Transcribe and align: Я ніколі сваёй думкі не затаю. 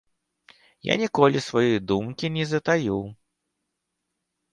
Я 0.85 0.93
ніколі 1.01 1.39
сваёй 1.47 1.77
думкі 1.91 2.31
не 2.39 2.45
затаю. 2.53 2.97